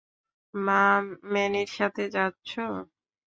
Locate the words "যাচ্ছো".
2.15-2.63